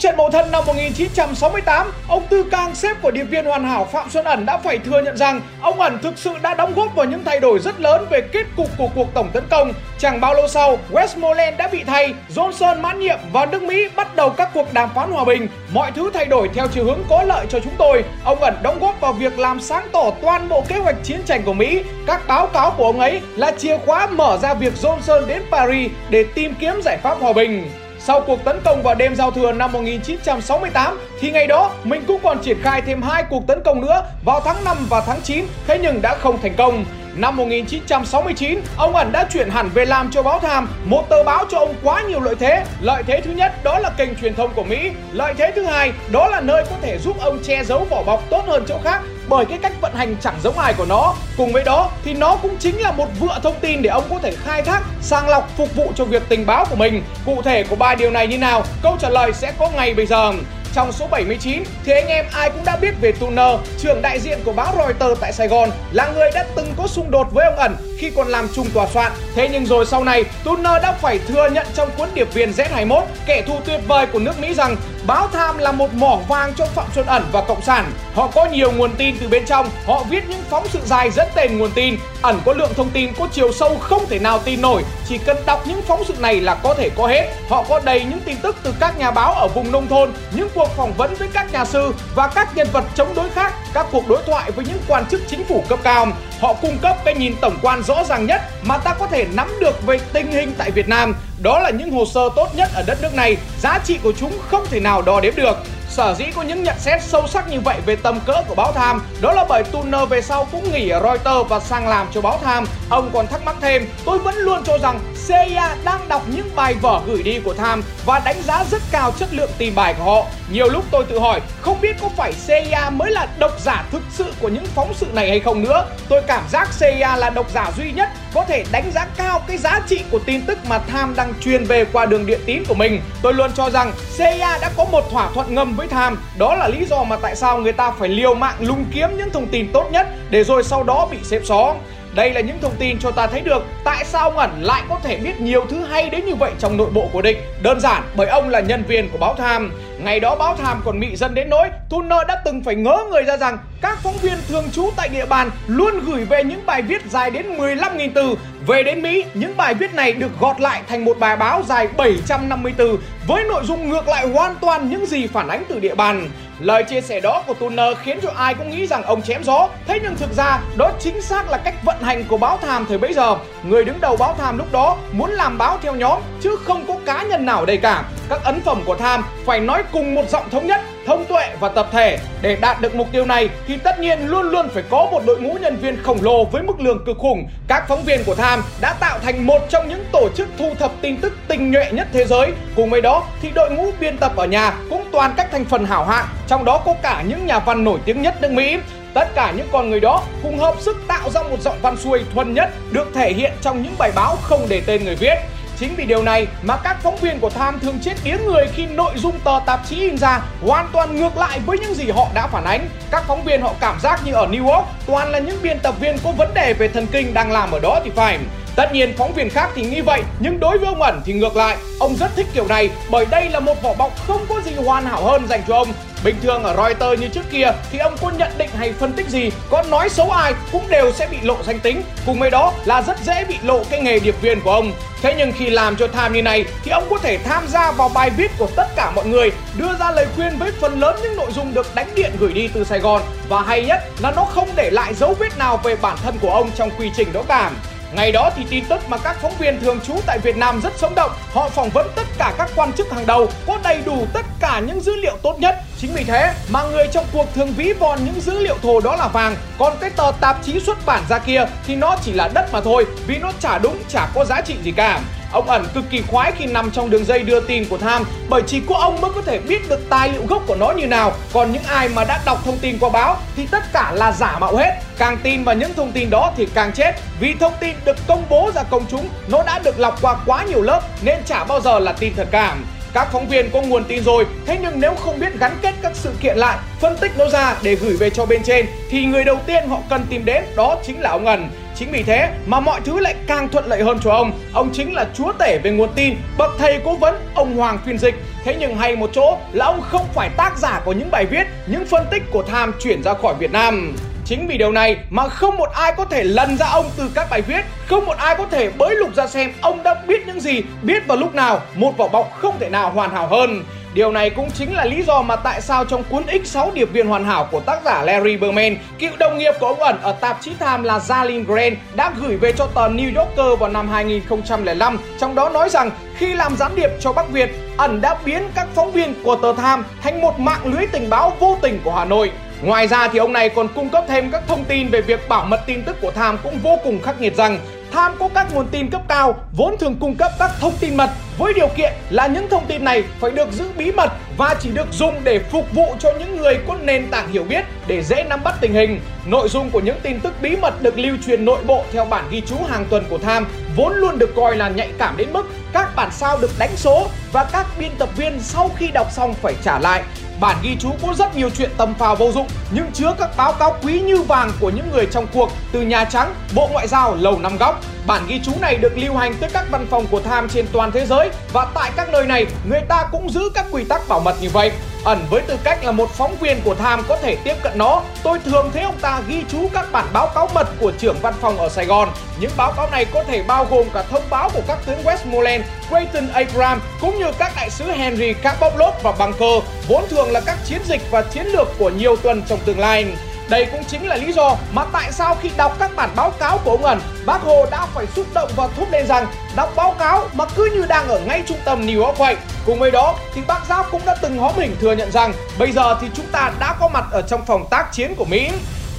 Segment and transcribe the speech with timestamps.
[0.00, 4.10] trận mậu thân năm 1968, ông Tư Cang xếp của điệp viên hoàn hảo Phạm
[4.10, 7.06] Xuân Ẩn đã phải thừa nhận rằng ông Ẩn thực sự đã đóng góp vào
[7.06, 9.72] những thay đổi rất lớn về kết cục của cuộc tổng tấn công.
[9.98, 14.16] Chẳng bao lâu sau, Westmoreland đã bị thay, Johnson mãn nhiệm và nước Mỹ bắt
[14.16, 15.48] đầu các cuộc đàm phán hòa bình.
[15.72, 18.04] Mọi thứ thay đổi theo chiều hướng có lợi cho chúng tôi.
[18.24, 21.42] Ông Ẩn đóng góp vào việc làm sáng tỏ toàn bộ kế hoạch chiến tranh
[21.42, 21.82] của Mỹ.
[22.06, 25.90] Các báo cáo của ông ấy là chìa khóa mở ra việc Johnson đến Paris
[26.10, 27.70] để tìm kiếm giải pháp hòa bình.
[28.02, 32.20] Sau cuộc tấn công vào đêm giao thừa năm 1968 thì ngày đó mình cũng
[32.22, 35.44] còn triển khai thêm hai cuộc tấn công nữa vào tháng 5 và tháng 9
[35.66, 36.84] thế nhưng đã không thành công.
[37.16, 41.44] Năm 1969, ông ẩn đã chuyển hẳn về làm cho báo Tham, một tờ báo
[41.50, 42.64] cho ông quá nhiều lợi thế.
[42.80, 44.90] Lợi thế thứ nhất đó là kênh truyền thông của Mỹ.
[45.12, 48.30] Lợi thế thứ hai đó là nơi có thể giúp ông che giấu vỏ bọc
[48.30, 51.14] tốt hơn chỗ khác bởi cái cách vận hành chẳng giống ai của nó.
[51.36, 54.18] Cùng với đó thì nó cũng chính là một vựa thông tin để ông có
[54.22, 57.02] thể khai thác, sàng lọc phục vụ cho việc tình báo của mình.
[57.26, 58.62] Cụ thể của ba điều này như nào?
[58.82, 60.32] Câu trả lời sẽ có ngay bây giờ.
[60.74, 64.38] Trong số 79 thì anh em ai cũng đã biết về Tuner, trưởng đại diện
[64.44, 67.56] của báo Reuters tại Sài Gòn, là người đã từng có xung đột với ông
[67.56, 69.12] ẩn khi còn làm chung tòa soạn.
[69.34, 73.02] Thế nhưng rồi sau này, Turner đã phải thừa nhận trong cuốn điệp viên Z21,
[73.26, 76.66] kẻ thù tuyệt vời của nước Mỹ rằng báo Tham là một mỏ vàng cho
[76.66, 77.92] Phạm Xuân Ẩn và Cộng sản.
[78.14, 81.28] Họ có nhiều nguồn tin từ bên trong, họ viết những phóng sự dài dẫn
[81.34, 81.96] tên nguồn tin.
[82.22, 85.36] Ẩn có lượng thông tin có chiều sâu không thể nào tin nổi, chỉ cần
[85.46, 87.28] đọc những phóng sự này là có thể có hết.
[87.48, 90.48] Họ có đầy những tin tức từ các nhà báo ở vùng nông thôn, những
[90.54, 93.86] cuộc phỏng vấn với các nhà sư và các nhân vật chống đối khác, các
[93.92, 96.06] cuộc đối thoại với những quan chức chính phủ cấp cao.
[96.40, 99.48] Họ cung cấp cái nhìn tổng quan rõ ràng nhất mà ta có thể nắm
[99.60, 101.14] được về tình hình tại Việt Nam.
[101.42, 104.32] Đó là những hồ sơ tốt nhất ở đất nước này, giá trị của chúng
[104.48, 105.56] không thể nào đo đếm được.
[105.90, 108.72] Sở dĩ có những nhận xét sâu sắc như vậy về tầm cỡ của báo
[108.72, 112.20] Tham đó là bởi Tuner về sau cũng nghỉ ở Reuters và sang làm cho
[112.20, 112.64] báo Tham.
[112.88, 116.74] Ông còn thắc mắc thêm, tôi vẫn luôn cho rằng CIA đang đọc những bài
[116.74, 120.04] vở gửi đi của Tham và đánh giá rất cao chất lượng tìm bài của
[120.04, 120.26] họ.
[120.52, 124.02] Nhiều lúc tôi tự hỏi, không biết có phải CIA mới là độc giả thực
[124.10, 125.86] sự của những phóng sự này hay không nữa.
[126.08, 129.56] Tôi cảm giác CIA là độc giả duy nhất có thể đánh giá cao cái
[129.58, 132.74] giá trị của tin tức mà Tham đang truyền về qua đường điện tín của
[132.74, 133.00] mình.
[133.22, 136.18] Tôi luôn cho rằng CIA đã có một thỏa thuận ngầm với Tham.
[136.38, 139.30] Đó là lý do mà tại sao người ta phải liều mạng lung kiếm những
[139.30, 141.74] thông tin tốt nhất để rồi sau đó bị xếp xó.
[142.14, 144.98] Đây là những thông tin cho ta thấy được tại sao ông ẩn lại có
[145.02, 147.49] thể biết nhiều thứ hay đến như vậy trong nội bộ của địch.
[147.62, 149.72] Đơn giản bởi ông là nhân viên của báo Tham.
[149.98, 153.22] Ngày đó báo Tham còn mị dân đến nỗi Thuner đã từng phải ngớ người
[153.22, 156.82] ra rằng các phóng viên thường trú tại địa bàn luôn gửi về những bài
[156.82, 158.34] viết dài đến 15.000 từ.
[158.66, 161.88] Về đến Mỹ, những bài viết này được gọt lại thành một bài báo dài
[161.96, 165.94] 750 từ với nội dung ngược lại hoàn toàn những gì phản ánh từ địa
[165.94, 166.28] bàn.
[166.60, 169.68] Lời chia sẻ đó của Turner khiến cho ai cũng nghĩ rằng ông chém gió.
[169.86, 172.98] Thế nhưng thực ra đó chính xác là cách vận hành của báo Tham thời
[172.98, 173.36] bấy giờ.
[173.62, 176.94] Người đứng đầu báo Tham lúc đó muốn làm báo theo nhóm chứ không có
[177.04, 178.04] cá nhân nào nào đây cả.
[178.28, 181.68] Các ấn phẩm của Tham phải nói cùng một giọng thống nhất, thông tuệ và
[181.68, 182.18] tập thể.
[182.42, 185.40] Để đạt được mục tiêu này thì tất nhiên luôn luôn phải có một đội
[185.40, 187.48] ngũ nhân viên khổng lồ với mức lương cực khủng.
[187.68, 190.90] Các phóng viên của Tham đã tạo thành một trong những tổ chức thu thập
[191.00, 192.52] tin tức tinh nhuệ nhất thế giới.
[192.76, 195.84] Cùng với đó thì đội ngũ biên tập ở nhà cũng toàn các thành phần
[195.84, 198.78] hảo hạng, trong đó có cả những nhà văn nổi tiếng nhất nước Mỹ.
[199.14, 202.20] Tất cả những con người đó cùng hợp sức tạo ra một giọng văn xuôi
[202.34, 205.34] thuần nhất được thể hiện trong những bài báo không để tên người viết.
[205.80, 208.86] Chính vì điều này mà các phóng viên của Time thường chết tiếng người khi
[208.86, 212.26] nội dung tờ tạp chí in ra hoàn toàn ngược lại với những gì họ
[212.34, 212.88] đã phản ánh.
[213.10, 215.94] Các phóng viên họ cảm giác như ở New York toàn là những biên tập
[216.00, 218.38] viên có vấn đề về thần kinh đang làm ở đó thì phải.
[218.76, 221.56] Tất nhiên phóng viên khác thì nghĩ vậy Nhưng đối với ông ẩn thì ngược
[221.56, 224.72] lại Ông rất thích kiểu này bởi đây là một vỏ bọc không có gì
[224.84, 225.88] hoàn hảo hơn dành cho ông
[226.24, 229.28] Bình thường ở Reuters như trước kia thì ông có nhận định hay phân tích
[229.28, 232.02] gì, có nói xấu ai cũng đều sẽ bị lộ danh tính.
[232.26, 234.92] Cùng với đó là rất dễ bị lộ cái nghề điệp viên của ông.
[235.22, 238.08] Thế nhưng khi làm cho Time như này thì ông có thể tham gia vào
[238.08, 241.36] bài viết của tất cả mọi người, đưa ra lời khuyên với phần lớn những
[241.36, 244.44] nội dung được đánh điện gửi đi từ Sài Gòn và hay nhất là nó
[244.44, 247.42] không để lại dấu vết nào về bản thân của ông trong quy trình đó
[247.48, 247.70] cả.
[248.12, 250.92] Ngày đó thì tin tức mà các phóng viên thường trú tại Việt Nam rất
[250.96, 251.30] sống động.
[251.52, 254.80] Họ phỏng vấn tất cả các quan chức hàng đầu, có đầy đủ tất cả
[254.86, 255.74] những dữ liệu tốt nhất.
[255.98, 259.16] Chính vì thế mà người trong cuộc thường ví von những dữ liệu thồ đó
[259.16, 259.56] là vàng.
[259.78, 262.80] Còn cái tờ tạp chí xuất bản ra kia thì nó chỉ là đất mà
[262.80, 265.20] thôi, vì nó chả đúng, chả có giá trị gì cả.
[265.52, 268.62] Ông ẩn cực kỳ khoái khi nằm trong đường dây đưa tin của Tham bởi
[268.66, 271.32] chỉ có ông mới có thể biết được tài liệu gốc của nó như nào.
[271.52, 274.58] Còn những ai mà đã đọc thông tin qua báo thì tất cả là giả
[274.58, 275.00] mạo hết.
[275.18, 278.44] Càng tin vào những thông tin đó thì càng chết vì thông tin được công
[278.48, 281.80] bố ra công chúng nó đã được lọc qua quá nhiều lớp nên chả bao
[281.80, 282.76] giờ là tin thật cả.
[283.12, 286.12] Các phóng viên có nguồn tin rồi, thế nhưng nếu không biết gắn kết các
[286.14, 289.44] sự kiện lại, phân tích nó ra để gửi về cho bên trên thì người
[289.44, 291.70] đầu tiên họ cần tìm đến đó chính là ông ẩn.
[292.00, 294.52] Chính vì thế mà mọi thứ lại càng thuận lợi hơn cho ông.
[294.72, 298.18] Ông chính là chúa tể về nguồn tin, bậc thầy cố vấn, ông Hoàng phiên
[298.18, 298.34] dịch.
[298.64, 301.66] Thế nhưng hay một chỗ là ông không phải tác giả của những bài viết,
[301.86, 304.16] những phân tích của Tham chuyển ra khỏi Việt Nam.
[304.44, 307.50] Chính vì điều này mà không một ai có thể lần ra ông từ các
[307.50, 310.60] bài viết, không một ai có thể bới lục ra xem ông đã biết những
[310.60, 313.84] gì, biết vào lúc nào, một vỏ bọc không thể nào hoàn hảo hơn.
[314.14, 317.26] Điều này cũng chính là lý do mà tại sao trong cuốn X6 điệp viên
[317.26, 320.58] hoàn hảo của tác giả Larry Berman, cựu đồng nghiệp của ông ẩn ở tạp
[320.60, 325.18] chí Time là Jalin Grant đã gửi về cho tờ New Yorker vào năm 2005,
[325.38, 328.88] trong đó nói rằng khi làm gián điệp cho Bắc Việt, ẩn đã biến các
[328.94, 332.24] phóng viên của tờ Time thành một mạng lưới tình báo vô tình của Hà
[332.24, 332.52] Nội.
[332.82, 335.64] Ngoài ra thì ông này còn cung cấp thêm các thông tin về việc bảo
[335.64, 337.78] mật tin tức của Tham cũng vô cùng khắc nghiệt rằng
[338.12, 341.30] Tham có các nguồn tin cấp cao, vốn thường cung cấp các thông tin mật
[341.58, 344.90] với điều kiện là những thông tin này phải được giữ bí mật và chỉ
[344.90, 348.44] được dùng để phục vụ cho những người có nền tảng hiểu biết để dễ
[348.48, 349.20] nắm bắt tình hình.
[349.46, 352.44] Nội dung của những tin tức bí mật được lưu truyền nội bộ theo bản
[352.50, 353.66] ghi chú hàng tuần của Tham
[353.96, 357.28] vốn luôn được coi là nhạy cảm đến mức các bản sao được đánh số
[357.52, 360.22] và các biên tập viên sau khi đọc xong phải trả lại.
[360.60, 363.72] Bản ghi chú có rất nhiều chuyện tầm phào vô dụng nhưng chứa các báo
[363.72, 367.34] cáo quý như vàng của những người trong cuộc từ Nhà Trắng, Bộ Ngoại giao,
[367.34, 368.00] Lầu Năm Góc.
[368.26, 371.12] Bản ghi chú này được lưu hành tới các văn phòng của Tham trên toàn
[371.12, 374.40] thế giới và tại các nơi này người ta cũng giữ các quy tắc bảo
[374.40, 374.92] mật như vậy.
[375.24, 378.22] Ẩn với tư cách là một phóng viên của Tham có thể tiếp cận nó,
[378.42, 381.54] tôi thường thấy ông ta ghi chú các bản báo cáo mật của trưởng văn
[381.60, 382.28] phòng ở Sài Gòn.
[382.60, 385.82] Những báo cáo này có thể bao gồm cả thông báo của các tướng Westmoreland,
[386.08, 390.78] Creighton Abraham cũng như các đại sứ Henry Karpoblov và Bunker, vốn thường là các
[390.84, 393.26] chiến dịch và chiến lược của nhiều tuần trong tương lai.
[393.70, 396.78] Đây cũng chính là lý do mà tại sao khi đọc các bản báo cáo
[396.84, 399.46] của ông ẩn, bác Hồ đã phải xúc động và thốt lên rằng
[399.76, 402.56] đọc báo cáo mà cứ như đang ở ngay trung tâm New York vậy.
[402.86, 405.92] Cùng với đó thì bác Giáp cũng đã từng hóm hình thừa nhận rằng bây
[405.92, 408.70] giờ thì chúng ta đã có mặt ở trong phòng tác chiến của Mỹ.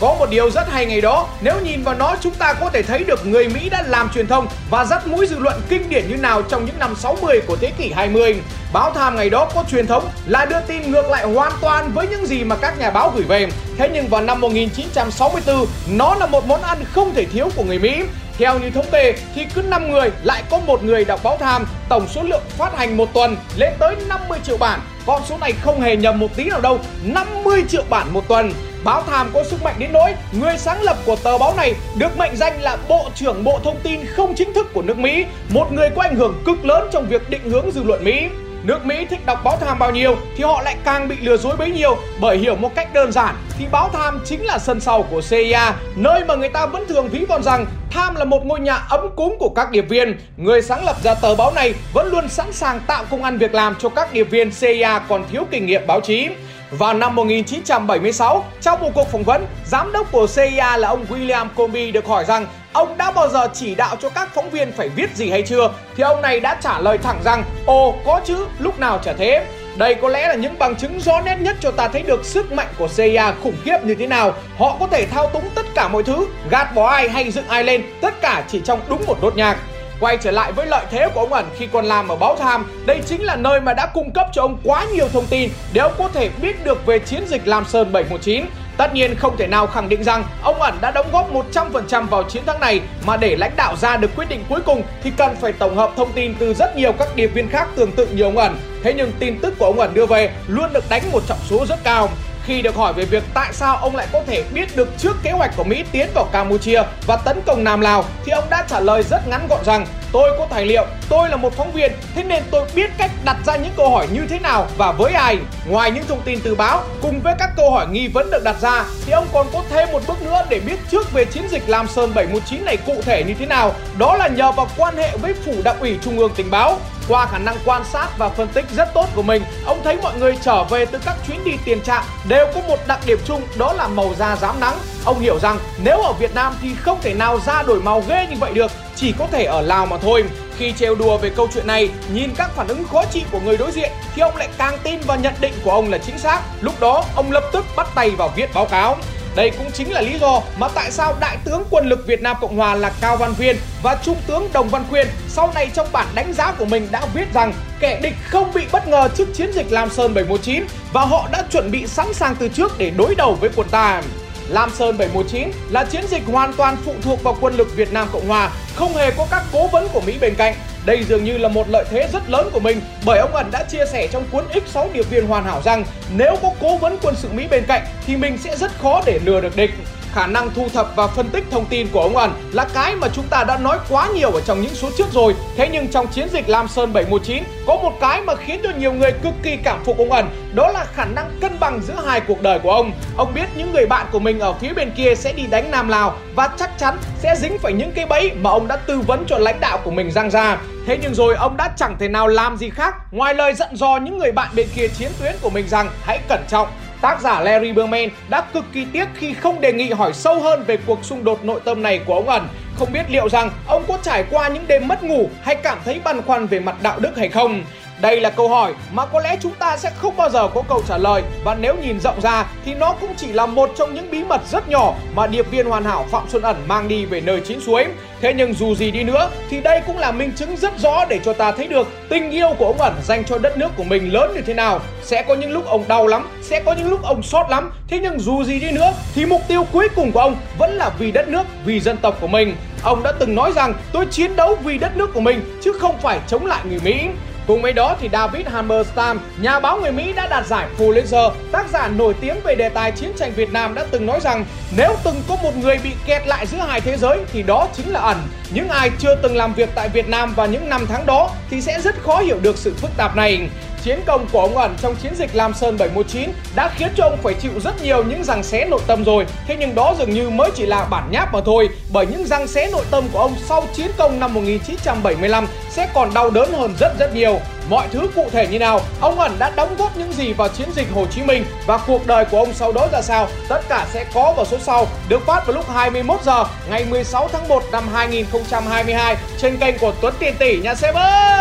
[0.01, 2.83] Có một điều rất hay ngày đó, nếu nhìn vào nó chúng ta có thể
[2.83, 6.07] thấy được người Mỹ đã làm truyền thông và dắt mũi dư luận kinh điển
[6.09, 8.42] như nào trong những năm 60 của thế kỷ 20.
[8.74, 12.07] Báo Tham ngày đó có truyền thống là đưa tin ngược lại hoàn toàn với
[12.07, 13.48] những gì mà các nhà báo gửi về.
[13.77, 17.80] Thế nhưng vào năm 1964, nó là một món ăn không thể thiếu của người
[17.80, 18.03] Mỹ.
[18.38, 21.65] Theo như thống kê thì cứ 5 người lại có một người đọc báo Tham,
[21.89, 24.80] tổng số lượng phát hành một tuần lên tới 50 triệu bản.
[25.06, 28.53] Con số này không hề nhầm một tí nào đâu, 50 triệu bản một tuần.
[28.83, 32.17] Báo Tham có sức mạnh đến nỗi người sáng lập của tờ báo này được
[32.17, 35.71] mệnh danh là Bộ trưởng Bộ Thông tin không chính thức của nước Mỹ, một
[35.71, 38.29] người có ảnh hưởng cực lớn trong việc định hướng dư luận Mỹ.
[38.63, 41.57] Nước Mỹ thích đọc báo Tham bao nhiêu thì họ lại càng bị lừa dối
[41.57, 45.03] bấy nhiêu bởi hiểu một cách đơn giản thì báo Tham chính là sân sau
[45.03, 48.59] của CIA, nơi mà người ta vẫn thường ví von rằng Tham là một ngôi
[48.59, 50.17] nhà ấm cúng của các điệp viên.
[50.37, 53.53] Người sáng lập ra tờ báo này vẫn luôn sẵn sàng tạo công ăn việc
[53.53, 56.27] làm cho các điệp viên CIA còn thiếu kinh nghiệm báo chí.
[56.71, 61.47] Vào năm 1976, trong một cuộc phỏng vấn, giám đốc của CIA là ông William
[61.56, 64.89] Comey được hỏi rằng ông đã bao giờ chỉ đạo cho các phóng viên phải
[64.89, 65.73] viết gì hay chưa?
[65.95, 69.45] Thì ông này đã trả lời thẳng rằng, ồ có chứ, lúc nào chả thế.
[69.77, 72.51] Đây có lẽ là những bằng chứng rõ nét nhất cho ta thấy được sức
[72.51, 74.33] mạnh của CIA khủng khiếp như thế nào.
[74.57, 77.63] Họ có thể thao túng tất cả mọi thứ, gạt bỏ ai hay dựng ai
[77.63, 79.57] lên, tất cả chỉ trong đúng một đốt nhạc.
[80.01, 82.65] Quay trở lại với lợi thế của ông ẩn khi còn làm ở báo Tham,
[82.86, 85.81] đây chính là nơi mà đã cung cấp cho ông quá nhiều thông tin để
[85.81, 88.45] ông có thể biết được về chiến dịch Lam Sơn 719.
[88.77, 92.24] Tất nhiên không thể nào khẳng định rằng ông ẩn đã đóng góp 100% vào
[92.24, 95.36] chiến thắng này mà để lãnh đạo ra được quyết định cuối cùng thì cần
[95.42, 98.24] phải tổng hợp thông tin từ rất nhiều các điệp viên khác tương tự như
[98.24, 98.57] ông ẩn.
[98.83, 101.65] Thế nhưng tin tức của ông ẩn đưa về luôn được đánh một trọng số
[101.65, 102.09] rất cao.
[102.45, 105.31] Khi được hỏi về việc tại sao ông lại có thể biết được trước kế
[105.31, 108.79] hoạch của Mỹ tiến vào Campuchia và tấn công Nam Lào thì ông đã trả
[108.79, 112.24] lời rất ngắn gọn rằng tôi có tài liệu, tôi là một phóng viên, thế
[112.24, 115.38] nên tôi biết cách đặt ra những câu hỏi như thế nào và với ai.
[115.65, 118.55] Ngoài những thông tin từ báo, cùng với các câu hỏi nghi vấn được đặt
[118.62, 121.63] ra, thì ông còn có thêm một bước nữa để biết trước về chiến dịch
[121.67, 123.74] Lam Sơn 719 này cụ thể như thế nào.
[123.98, 126.79] Đó là nhờ vào quan hệ với Phủ Đảng ủy Trung ương Tình báo.
[127.08, 130.17] Qua khả năng quan sát và phân tích rất tốt của mình, ông thấy mọi
[130.17, 133.41] người trở về từ các chuyến đi tiền trạm đều có một đặc điểm chung
[133.58, 134.77] đó là màu da rám nắng.
[135.05, 138.27] Ông hiểu rằng nếu ở Việt Nam thì không thể nào da đổi màu ghê
[138.29, 140.24] như vậy được, chỉ có thể ở Lào mà thôi.
[140.58, 143.58] Khi trêu đùa về câu chuyện này, nhìn các phản ứng khó chịu của người
[143.58, 146.41] đối diện thì ông lại càng tin vào nhận định của ông là chính xác.
[146.62, 148.98] Lúc đó, ông lập tức bắt tay vào viết báo cáo.
[149.35, 152.38] Đây cũng chính là lý do mà tại sao Đại tướng quân lực Việt Nam
[152.41, 155.88] Cộng Hòa là Cao Văn Viên và Trung tướng Đồng Văn Khuyên sau này trong
[155.91, 159.27] bản đánh giá của mình đã viết rằng kẻ địch không bị bất ngờ trước
[159.33, 162.89] chiến dịch Lam Sơn 719 và họ đã chuẩn bị sẵn sàng từ trước để
[162.97, 164.01] đối đầu với quân ta.
[164.50, 168.07] Lam Sơn 719 là chiến dịch hoàn toàn phụ thuộc vào quân lực Việt Nam
[168.12, 170.55] Cộng Hòa, không hề có các cố vấn của Mỹ bên cạnh.
[170.86, 173.63] Đây dường như là một lợi thế rất lớn của mình bởi ông ẩn đã
[173.63, 177.15] chia sẻ trong cuốn X6 điệp viên hoàn hảo rằng nếu có cố vấn quân
[177.17, 179.71] sự Mỹ bên cạnh thì mình sẽ rất khó để lừa được địch
[180.13, 183.08] khả năng thu thập và phân tích thông tin của ông ẩn là cái mà
[183.13, 185.36] chúng ta đã nói quá nhiều ở trong những số trước rồi.
[185.58, 188.94] Thế nhưng trong chiến dịch Lam Sơn 719 có một cái mà khiến cho nhiều
[188.94, 192.22] người cực kỳ cảm phục ông ẩn, đó là khả năng cân bằng giữa hai
[192.22, 192.91] cuộc đời của ông.
[193.18, 195.88] Ông biết những người bạn của mình ở phía bên kia sẽ đi đánh Nam
[195.88, 199.25] Lào và chắc chắn sẽ dính phải những cái bẫy mà ông đã tư vấn
[199.27, 200.58] cho lãnh đạo của mình răng ra.
[200.88, 203.98] Thế nhưng rồi ông đã chẳng thể nào làm gì khác ngoài lời dặn dò
[203.98, 206.68] những người bạn bên kia chiến tuyến của mình rằng hãy cẩn trọng.
[207.01, 210.63] Tác giả Larry Berman đã cực kỳ tiếc khi không đề nghị hỏi sâu hơn
[210.67, 212.48] về cuộc xung đột nội tâm này của ông ẩn.
[212.79, 216.00] Không biết liệu rằng ông có trải qua những đêm mất ngủ hay cảm thấy
[216.03, 217.63] băn khoăn về mặt đạo đức hay không.
[218.01, 220.81] Đây là câu hỏi mà có lẽ chúng ta sẽ không bao giờ có câu
[220.88, 224.12] trả lời và nếu nhìn rộng ra thì nó cũng chỉ là một trong những
[224.12, 227.22] bí mật rất nhỏ mà điệp viên hoàn hảo Phạm Xuân Ẩn mang đi về
[227.22, 227.86] nơi chín suối.
[228.21, 231.19] Thế nhưng dù gì đi nữa thì đây cũng là minh chứng rất rõ để
[231.25, 234.13] cho ta thấy được tình yêu của ông Ẩn dành cho đất nước của mình
[234.13, 234.79] lớn như thế nào.
[235.03, 237.71] Sẽ có những lúc ông đau lắm, sẽ có những lúc ông sót lắm.
[237.87, 240.89] Thế nhưng dù gì đi nữa thì mục tiêu cuối cùng của ông vẫn là
[240.99, 242.55] vì đất nước, vì dân tộc của mình.
[242.83, 245.97] Ông đã từng nói rằng tôi chiến đấu vì đất nước của mình chứ không
[245.97, 247.07] phải chống lại người Mỹ.
[247.51, 251.70] Cùng với đó thì David Hammerstam, nhà báo người Mỹ đã đạt giải Pulitzer, tác
[251.70, 254.46] giả nổi tiếng về đề tài chiến tranh Việt Nam đã từng nói rằng
[254.77, 257.91] nếu từng có một người bị kẹt lại giữa hai thế giới thì đó chính
[257.91, 258.17] là ẩn.
[258.53, 261.62] Những ai chưa từng làm việc tại Việt Nam vào những năm tháng đó thì
[261.62, 263.50] sẽ rất khó hiểu được sự phức tạp này.
[263.83, 267.17] Chiến công của ông ẩn trong chiến dịch Lam Sơn 719 đã khiến cho ông
[267.23, 269.25] phải chịu rất nhiều những răng xé nội tâm rồi.
[269.47, 272.47] Thế nhưng đó dường như mới chỉ là bản nháp mà thôi, bởi những răng
[272.47, 276.75] xé nội tâm của ông sau chiến công năm 1975 sẽ còn đau đớn hơn
[276.79, 277.39] rất rất nhiều.
[277.69, 280.67] Mọi thứ cụ thể như nào, ông ẩn đã đóng góp những gì vào chiến
[280.75, 283.88] dịch Hồ Chí Minh và cuộc đời của ông sau đó ra sao, tất cả
[283.93, 287.63] sẽ có vào số sau, được phát vào lúc 21 giờ ngày 16 tháng 1
[287.71, 291.40] năm 2022 trên kênh của Tuấn Tiền Tỷ nhà xem ơi.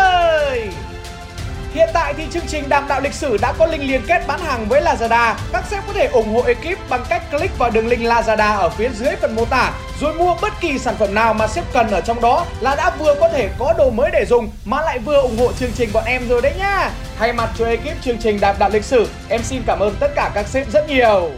[1.73, 4.39] Hiện tại thì chương trình Đàm đạo lịch sử đã có link liên kết bán
[4.39, 5.33] hàng với Lazada.
[5.53, 8.69] Các sếp có thể ủng hộ ekip bằng cách click vào đường link Lazada ở
[8.69, 11.91] phía dưới phần mô tả rồi mua bất kỳ sản phẩm nào mà sếp cần
[11.91, 14.99] ở trong đó là đã vừa có thể có đồ mới để dùng mà lại
[14.99, 16.91] vừa ủng hộ chương trình bọn em rồi đấy nhá.
[17.19, 20.11] Thay mặt cho ekip chương trình Đàm đạo lịch sử, em xin cảm ơn tất
[20.15, 21.31] cả các sếp rất nhiều.